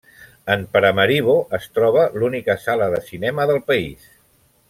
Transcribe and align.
En 0.53 0.61
Paramaribo 0.75 1.35
es 1.57 1.67
troba 1.79 2.07
l'única 2.17 2.57
sala 2.65 2.87
de 2.97 3.05
cinema 3.13 3.49
del 3.51 3.63
país. 3.71 4.09